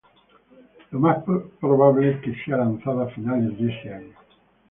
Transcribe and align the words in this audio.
Lo 0.89 0.97
más 0.99 1.23
probable 1.59 2.09
es 2.13 2.21
que 2.23 2.33
sea 2.43 2.57
lanzado 2.57 3.01
a 3.03 3.09
finales 3.11 3.55
de 3.59 3.71
este 3.71 3.93
año. 3.93 4.17